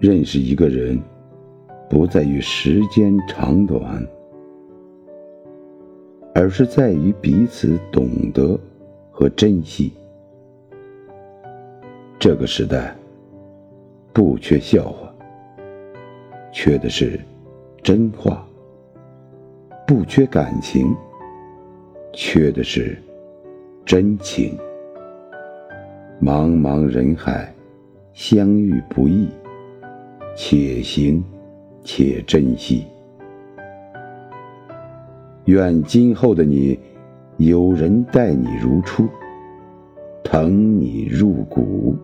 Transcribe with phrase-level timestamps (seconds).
[0.00, 0.98] 认识一个人，
[1.90, 4.02] 不在于时间长短，
[6.34, 8.58] 而是在于彼此懂得
[9.10, 9.92] 和珍惜。
[12.18, 12.96] 这个时代
[14.10, 15.14] 不缺笑话，
[16.50, 17.20] 缺的是
[17.82, 18.42] 真话；
[19.86, 20.96] 不缺感情，
[22.14, 22.96] 缺的是
[23.84, 24.56] 真情。
[26.22, 27.54] 茫茫人海，
[28.14, 29.28] 相遇不易。
[30.34, 31.22] 且行
[31.84, 32.84] 且珍惜，
[35.44, 36.78] 愿今后的你，
[37.36, 39.08] 有人待你如初，
[40.22, 41.96] 疼你入骨。